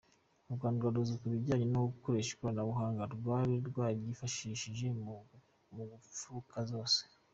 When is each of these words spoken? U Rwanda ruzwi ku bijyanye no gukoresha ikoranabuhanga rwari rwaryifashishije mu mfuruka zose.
U 0.49 0.53
Rwanda 0.55 0.83
ruzwi 0.93 1.15
ku 1.21 1.27
bijyanye 1.33 1.65
no 1.73 1.81
gukoresha 1.93 2.29
ikoranabuhanga 2.31 3.03
rwari 3.15 3.55
rwaryifashishije 3.69 4.85
mu 5.01 5.13
mfuruka 5.97 6.57
zose. 6.71 6.99